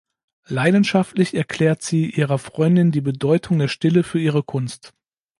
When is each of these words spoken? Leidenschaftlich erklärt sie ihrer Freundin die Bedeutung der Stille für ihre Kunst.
Leidenschaftlich 0.47 1.35
erklärt 1.35 1.83
sie 1.83 2.09
ihrer 2.09 2.39
Freundin 2.39 2.91
die 2.91 3.01
Bedeutung 3.01 3.59
der 3.59 3.67
Stille 3.67 4.01
für 4.01 4.17
ihre 4.19 4.41
Kunst. 4.41 4.95